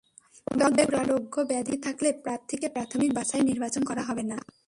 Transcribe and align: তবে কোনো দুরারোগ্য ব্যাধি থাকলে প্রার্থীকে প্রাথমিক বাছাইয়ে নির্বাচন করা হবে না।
তবে 0.47 0.55
কোনো 0.57 0.65
দুরারোগ্য 0.77 1.35
ব্যাধি 1.49 1.75
থাকলে 1.85 2.09
প্রার্থীকে 2.23 2.67
প্রাথমিক 2.69 3.09
বাছাইয়ে 3.13 3.47
নির্বাচন 3.49 3.83
করা 3.83 4.03
হবে 4.03 4.23
না। 4.23 4.37